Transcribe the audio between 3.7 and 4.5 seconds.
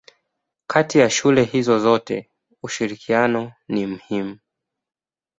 muhimu.